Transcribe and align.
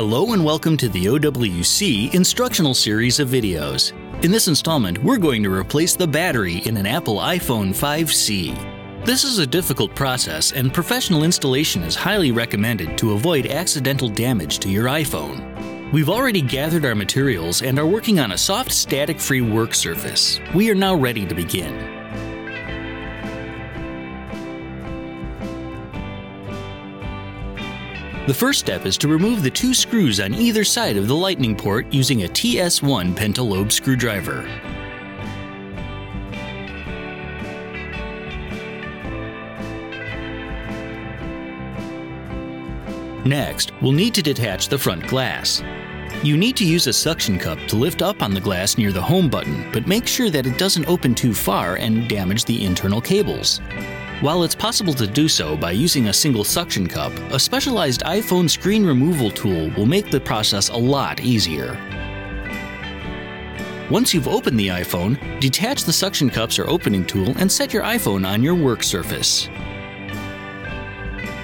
Hello 0.00 0.32
and 0.32 0.42
welcome 0.42 0.78
to 0.78 0.88
the 0.88 1.04
OWC 1.04 2.14
instructional 2.14 2.72
series 2.72 3.20
of 3.20 3.28
videos. 3.28 3.92
In 4.24 4.30
this 4.30 4.48
installment, 4.48 4.96
we're 5.04 5.18
going 5.18 5.42
to 5.42 5.52
replace 5.52 5.94
the 5.94 6.06
battery 6.06 6.60
in 6.64 6.78
an 6.78 6.86
Apple 6.86 7.16
iPhone 7.16 7.68
5C. 7.68 9.04
This 9.04 9.24
is 9.24 9.40
a 9.40 9.46
difficult 9.46 9.94
process, 9.94 10.52
and 10.52 10.72
professional 10.72 11.22
installation 11.22 11.82
is 11.82 11.94
highly 11.94 12.32
recommended 12.32 12.96
to 12.96 13.12
avoid 13.12 13.44
accidental 13.44 14.08
damage 14.08 14.58
to 14.60 14.70
your 14.70 14.86
iPhone. 14.86 15.92
We've 15.92 16.08
already 16.08 16.40
gathered 16.40 16.86
our 16.86 16.94
materials 16.94 17.60
and 17.60 17.78
are 17.78 17.84
working 17.84 18.20
on 18.20 18.32
a 18.32 18.38
soft 18.38 18.72
static 18.72 19.20
free 19.20 19.42
work 19.42 19.74
surface. 19.74 20.40
We 20.54 20.70
are 20.70 20.74
now 20.74 20.94
ready 20.94 21.26
to 21.26 21.34
begin. 21.34 21.99
The 28.26 28.34
first 28.34 28.60
step 28.60 28.84
is 28.84 28.98
to 28.98 29.08
remove 29.08 29.42
the 29.42 29.50
two 29.50 29.72
screws 29.72 30.20
on 30.20 30.34
either 30.34 30.62
side 30.62 30.96
of 30.96 31.08
the 31.08 31.16
lightning 31.16 31.56
port 31.56 31.90
using 31.92 32.24
a 32.24 32.28
TS1 32.28 33.14
pentalobe 33.14 33.72
screwdriver. 33.72 34.44
Next, 43.24 43.72
we'll 43.80 43.92
need 43.92 44.14
to 44.14 44.22
detach 44.22 44.68
the 44.68 44.78
front 44.78 45.06
glass. 45.06 45.62
You 46.22 46.36
need 46.36 46.56
to 46.58 46.66
use 46.66 46.86
a 46.86 46.92
suction 46.92 47.38
cup 47.38 47.58
to 47.68 47.76
lift 47.76 48.02
up 48.02 48.22
on 48.22 48.34
the 48.34 48.40
glass 48.40 48.76
near 48.76 48.92
the 48.92 49.00
home 49.00 49.30
button, 49.30 49.70
but 49.72 49.86
make 49.86 50.06
sure 50.06 50.28
that 50.28 50.46
it 50.46 50.58
doesn't 50.58 50.88
open 50.88 51.14
too 51.14 51.32
far 51.32 51.76
and 51.76 52.08
damage 52.08 52.44
the 52.44 52.64
internal 52.64 53.00
cables. 53.00 53.60
While 54.20 54.42
it's 54.42 54.54
possible 54.54 54.92
to 54.94 55.06
do 55.06 55.28
so 55.28 55.56
by 55.56 55.72
using 55.72 56.08
a 56.08 56.12
single 56.12 56.44
suction 56.44 56.86
cup, 56.86 57.10
a 57.32 57.40
specialized 57.40 58.02
iPhone 58.02 58.50
screen 58.50 58.84
removal 58.84 59.30
tool 59.30 59.70
will 59.70 59.86
make 59.86 60.10
the 60.10 60.20
process 60.20 60.68
a 60.68 60.76
lot 60.76 61.20
easier. 61.20 61.78
Once 63.90 64.12
you've 64.12 64.28
opened 64.28 64.60
the 64.60 64.68
iPhone, 64.68 65.40
detach 65.40 65.84
the 65.84 65.92
suction 65.92 66.28
cups 66.28 66.58
or 66.58 66.68
opening 66.68 67.06
tool 67.06 67.32
and 67.38 67.50
set 67.50 67.72
your 67.72 67.82
iPhone 67.82 68.26
on 68.26 68.42
your 68.42 68.54
work 68.54 68.82
surface. 68.82 69.48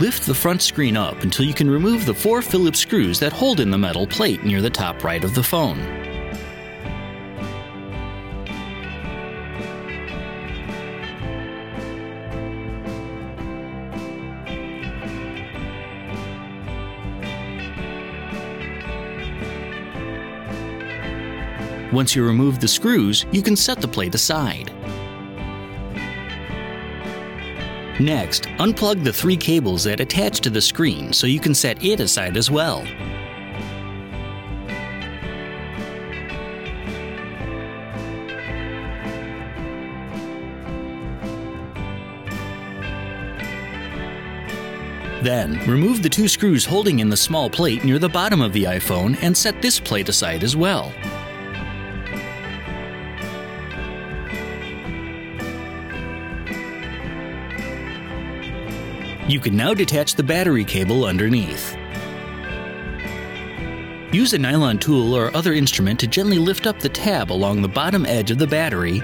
Lift 0.00 0.26
the 0.26 0.34
front 0.34 0.60
screen 0.60 0.96
up 0.96 1.22
until 1.22 1.46
you 1.46 1.54
can 1.54 1.70
remove 1.70 2.04
the 2.04 2.12
four 2.12 2.42
Phillips 2.42 2.80
screws 2.80 3.20
that 3.20 3.32
hold 3.32 3.60
in 3.60 3.70
the 3.70 3.78
metal 3.78 4.04
plate 4.04 4.42
near 4.42 4.60
the 4.60 4.68
top 4.68 5.04
right 5.04 5.22
of 5.22 5.36
the 5.36 5.42
phone. 5.44 5.78
Once 21.94 22.16
you 22.16 22.26
remove 22.26 22.58
the 22.58 22.66
screws, 22.66 23.24
you 23.30 23.40
can 23.40 23.54
set 23.54 23.80
the 23.80 23.86
plate 23.86 24.16
aside. 24.16 24.72
Next, 28.00 28.46
unplug 28.58 29.04
the 29.04 29.12
three 29.12 29.36
cables 29.36 29.84
that 29.84 30.00
attach 30.00 30.40
to 30.40 30.50
the 30.50 30.60
screen 30.60 31.12
so 31.12 31.28
you 31.28 31.38
can 31.38 31.54
set 31.54 31.84
it 31.84 32.00
aside 32.00 32.36
as 32.36 32.50
well. 32.50 32.84
Then, 45.22 45.60
remove 45.68 46.02
the 46.02 46.10
two 46.10 46.26
screws 46.26 46.66
holding 46.66 46.98
in 46.98 47.08
the 47.08 47.16
small 47.16 47.48
plate 47.48 47.84
near 47.84 48.00
the 48.00 48.08
bottom 48.08 48.40
of 48.40 48.52
the 48.52 48.64
iPhone 48.64 49.16
and 49.22 49.34
set 49.34 49.62
this 49.62 49.78
plate 49.78 50.08
aside 50.08 50.42
as 50.42 50.56
well. 50.56 50.92
You 59.26 59.40
can 59.40 59.56
now 59.56 59.72
detach 59.72 60.16
the 60.16 60.22
battery 60.22 60.64
cable 60.64 61.06
underneath. 61.06 61.74
Use 64.12 64.34
a 64.34 64.38
nylon 64.38 64.78
tool 64.78 65.14
or 65.14 65.34
other 65.34 65.54
instrument 65.54 65.98
to 66.00 66.06
gently 66.06 66.38
lift 66.38 66.66
up 66.66 66.78
the 66.78 66.90
tab 66.90 67.32
along 67.32 67.62
the 67.62 67.68
bottom 67.68 68.04
edge 68.04 68.30
of 68.30 68.36
the 68.36 68.46
battery, 68.46 69.00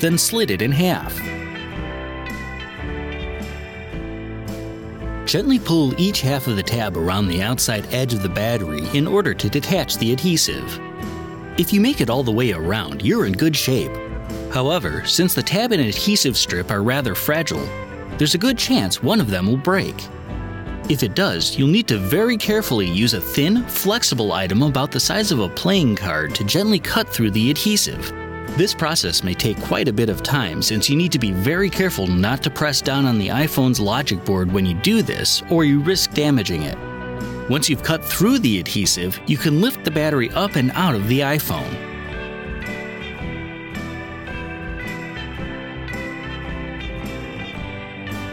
then 0.00 0.18
slit 0.18 0.50
it 0.50 0.60
in 0.60 0.72
half. 0.72 1.16
Gently 5.24 5.60
pull 5.60 5.98
each 6.00 6.20
half 6.20 6.48
of 6.48 6.56
the 6.56 6.64
tab 6.64 6.96
around 6.96 7.28
the 7.28 7.42
outside 7.42 7.86
edge 7.94 8.12
of 8.12 8.22
the 8.22 8.28
battery 8.28 8.82
in 8.92 9.06
order 9.06 9.34
to 9.34 9.48
detach 9.48 9.98
the 9.98 10.12
adhesive. 10.12 10.80
If 11.58 11.72
you 11.72 11.80
make 11.80 12.00
it 12.00 12.10
all 12.10 12.24
the 12.24 12.32
way 12.32 12.52
around, 12.52 13.02
you're 13.02 13.24
in 13.24 13.34
good 13.34 13.54
shape. 13.54 14.09
However, 14.52 15.04
since 15.06 15.34
the 15.34 15.42
tab 15.42 15.70
and 15.72 15.80
adhesive 15.80 16.36
strip 16.36 16.70
are 16.70 16.82
rather 16.82 17.14
fragile, 17.14 17.66
there's 18.18 18.34
a 18.34 18.38
good 18.38 18.58
chance 18.58 19.02
one 19.02 19.20
of 19.20 19.30
them 19.30 19.46
will 19.46 19.56
break. 19.56 19.94
If 20.88 21.04
it 21.04 21.14
does, 21.14 21.56
you'll 21.56 21.68
need 21.68 21.86
to 21.86 21.98
very 21.98 22.36
carefully 22.36 22.88
use 22.90 23.14
a 23.14 23.20
thin, 23.20 23.64
flexible 23.66 24.32
item 24.32 24.62
about 24.62 24.90
the 24.90 24.98
size 24.98 25.30
of 25.30 25.38
a 25.38 25.48
playing 25.48 25.94
card 25.94 26.34
to 26.34 26.44
gently 26.44 26.80
cut 26.80 27.08
through 27.08 27.30
the 27.30 27.48
adhesive. 27.48 28.12
This 28.56 28.74
process 28.74 29.22
may 29.22 29.34
take 29.34 29.60
quite 29.62 29.86
a 29.86 29.92
bit 29.92 30.08
of 30.08 30.24
time 30.24 30.62
since 30.62 30.90
you 30.90 30.96
need 30.96 31.12
to 31.12 31.18
be 31.20 31.30
very 31.30 31.70
careful 31.70 32.08
not 32.08 32.42
to 32.42 32.50
press 32.50 32.82
down 32.82 33.06
on 33.06 33.20
the 33.20 33.28
iPhone's 33.28 33.78
logic 33.78 34.24
board 34.24 34.50
when 34.50 34.66
you 34.66 34.74
do 34.74 35.00
this, 35.00 35.44
or 35.48 35.64
you 35.64 35.78
risk 35.80 36.12
damaging 36.12 36.64
it. 36.64 36.76
Once 37.48 37.68
you've 37.68 37.84
cut 37.84 38.04
through 38.04 38.40
the 38.40 38.58
adhesive, 38.58 39.20
you 39.26 39.36
can 39.36 39.60
lift 39.60 39.84
the 39.84 39.90
battery 39.90 40.30
up 40.30 40.56
and 40.56 40.72
out 40.72 40.96
of 40.96 41.06
the 41.06 41.20
iPhone. 41.20 41.89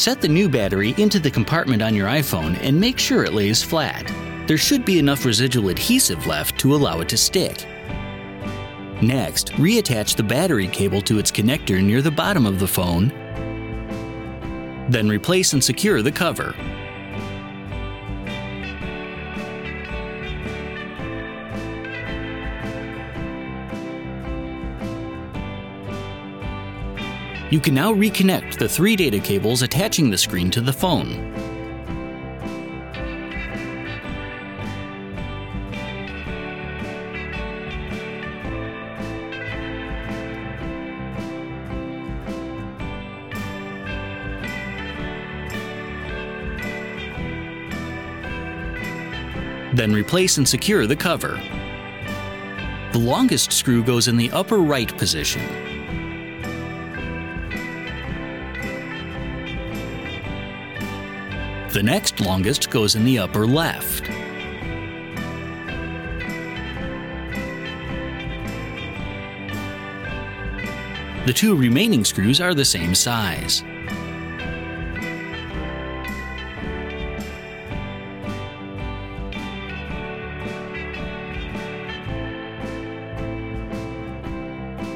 Set 0.00 0.22
the 0.22 0.28
new 0.28 0.48
battery 0.48 0.94
into 0.96 1.20
the 1.20 1.30
compartment 1.30 1.82
on 1.82 1.94
your 1.94 2.08
iPhone 2.08 2.58
and 2.62 2.80
make 2.80 2.98
sure 2.98 3.22
it 3.22 3.34
lays 3.34 3.62
flat. 3.62 4.10
There 4.46 4.56
should 4.56 4.82
be 4.86 4.98
enough 4.98 5.26
residual 5.26 5.68
adhesive 5.68 6.26
left 6.26 6.58
to 6.60 6.74
allow 6.74 7.00
it 7.00 7.08
to 7.10 7.18
stick. 7.18 7.66
Next, 9.02 9.52
reattach 9.56 10.16
the 10.16 10.22
battery 10.22 10.68
cable 10.68 11.02
to 11.02 11.18
its 11.18 11.30
connector 11.30 11.84
near 11.84 12.00
the 12.00 12.10
bottom 12.10 12.46
of 12.46 12.58
the 12.58 12.66
phone. 12.66 13.08
Then 14.88 15.06
replace 15.06 15.52
and 15.52 15.62
secure 15.62 16.00
the 16.00 16.10
cover. 16.10 16.54
You 27.50 27.58
can 27.58 27.74
now 27.74 27.92
reconnect 27.92 28.58
the 28.58 28.68
three 28.68 28.94
data 28.94 29.18
cables 29.18 29.62
attaching 29.62 30.08
the 30.08 30.16
screen 30.16 30.52
to 30.52 30.60
the 30.60 30.72
phone. 30.72 31.34
Then 49.74 49.92
replace 49.92 50.38
and 50.38 50.48
secure 50.48 50.86
the 50.86 50.94
cover. 50.94 51.40
The 52.92 52.98
longest 52.98 53.52
screw 53.52 53.82
goes 53.82 54.06
in 54.06 54.16
the 54.16 54.30
upper 54.30 54.58
right 54.58 54.96
position. 54.96 55.69
The 61.72 61.84
next 61.84 62.20
longest 62.20 62.68
goes 62.68 62.96
in 62.96 63.04
the 63.04 63.20
upper 63.20 63.46
left. 63.46 64.02
The 71.26 71.32
two 71.32 71.54
remaining 71.54 72.04
screws 72.04 72.40
are 72.40 72.54
the 72.54 72.64
same 72.64 72.92
size. 72.96 73.62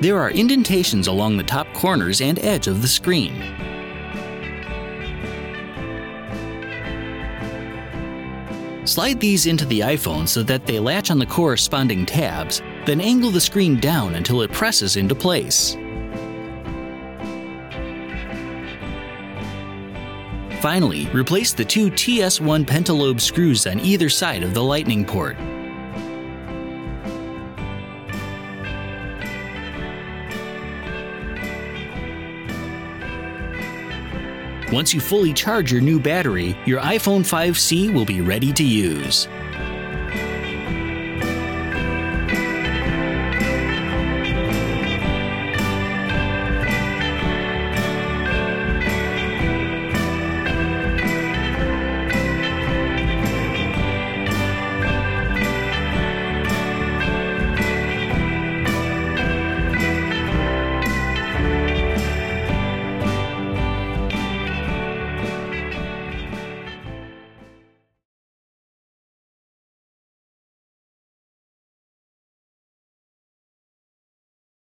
There 0.00 0.18
are 0.18 0.32
indentations 0.32 1.06
along 1.06 1.36
the 1.36 1.44
top 1.44 1.72
corners 1.74 2.20
and 2.20 2.40
edge 2.40 2.66
of 2.66 2.82
the 2.82 2.88
screen. 2.88 3.65
Slide 8.86 9.18
these 9.18 9.46
into 9.46 9.66
the 9.66 9.80
iPhone 9.80 10.28
so 10.28 10.44
that 10.44 10.64
they 10.64 10.78
latch 10.78 11.10
on 11.10 11.18
the 11.18 11.26
corresponding 11.26 12.06
tabs, 12.06 12.62
then 12.84 13.00
angle 13.00 13.32
the 13.32 13.40
screen 13.40 13.80
down 13.80 14.14
until 14.14 14.42
it 14.42 14.52
presses 14.52 14.96
into 14.96 15.12
place. 15.12 15.76
Finally, 20.60 21.06
replace 21.08 21.52
the 21.52 21.64
two 21.64 21.90
TS1 21.90 22.64
pentalobe 22.64 23.20
screws 23.20 23.66
on 23.66 23.80
either 23.80 24.08
side 24.08 24.44
of 24.44 24.54
the 24.54 24.62
lightning 24.62 25.04
port. 25.04 25.36
Once 34.72 34.92
you 34.92 35.00
fully 35.00 35.32
charge 35.32 35.70
your 35.70 35.80
new 35.80 36.00
battery, 36.00 36.58
your 36.66 36.80
iPhone 36.80 37.20
5C 37.20 37.92
will 37.92 38.04
be 38.04 38.20
ready 38.20 38.52
to 38.52 38.64
use. 38.64 39.28